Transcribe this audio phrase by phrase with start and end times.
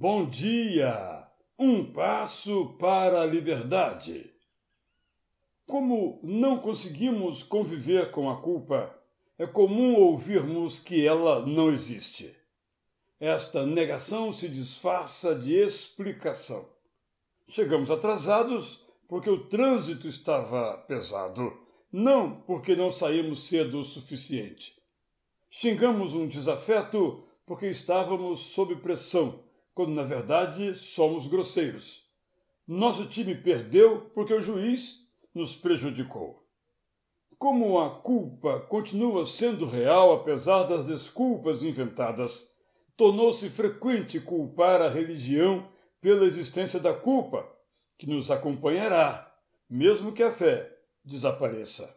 [0.00, 1.28] Bom dia!
[1.58, 4.32] Um passo para a liberdade.
[5.66, 8.98] Como não conseguimos conviver com a culpa,
[9.36, 12.34] é comum ouvirmos que ela não existe.
[13.20, 16.66] Esta negação se disfarça de explicação.
[17.46, 21.52] Chegamos atrasados porque o trânsito estava pesado,
[21.92, 24.80] não porque não saímos cedo o suficiente.
[25.50, 32.08] Xingamos um desafeto porque estávamos sob pressão quando na verdade somos grosseiros.
[32.66, 35.00] Nosso time perdeu porque o juiz
[35.34, 36.46] nos prejudicou.
[37.38, 42.48] Como a culpa continua sendo real apesar das desculpas inventadas,
[42.96, 45.66] tornou-se frequente culpar a religião
[46.00, 47.50] pela existência da culpa,
[47.96, 49.34] que nos acompanhará,
[49.68, 50.70] mesmo que a fé
[51.04, 51.96] desapareça.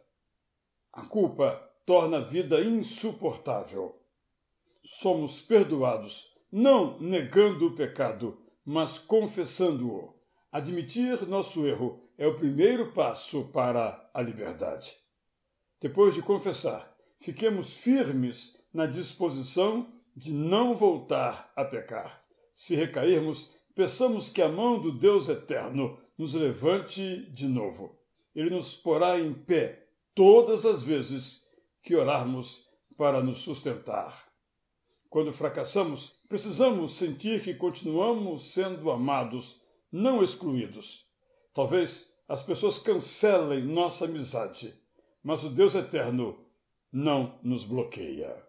[0.91, 3.99] A culpa torna a vida insuportável.
[4.85, 10.13] Somos perdoados não negando o pecado, mas confessando-o.
[10.51, 14.95] Admitir nosso erro é o primeiro passo para a liberdade.
[15.81, 22.23] Depois de confessar, fiquemos firmes na disposição de não voltar a pecar.
[22.53, 27.97] Se recairmos, peçamos que a mão do Deus eterno nos levante de novo.
[28.35, 31.47] Ele nos porá em pé todas as vezes
[31.81, 34.31] que orarmos para nos sustentar.
[35.13, 39.61] Quando fracassamos, precisamos sentir que continuamos sendo amados,
[39.91, 41.05] não excluídos.
[41.53, 44.73] Talvez as pessoas cancelem nossa amizade,
[45.23, 46.43] mas o Deus eterno
[46.91, 48.43] não nos bloqueia.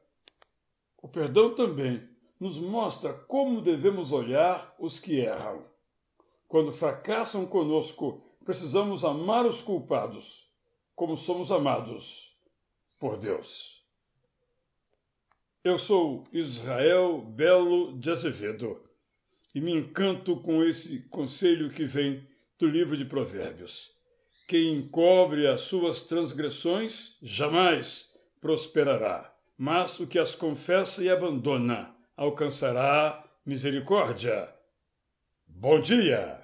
[1.03, 2.09] O perdão também
[2.41, 5.67] nos mostra como devemos olhar os que erram.
[6.49, 10.51] Quando fracassam conosco, precisamos amar os culpados,
[10.95, 12.35] como somos amados
[12.99, 13.84] por Deus.
[15.65, 18.83] Eu sou Israel Belo de Azevedo
[19.55, 23.91] e me encanto com esse conselho que vem do livro de Provérbios.
[24.47, 28.11] Quem encobre as suas transgressões jamais
[28.43, 34.55] prosperará, mas o que as confessa e abandona alcançará misericórdia.
[35.47, 36.44] Bom dia!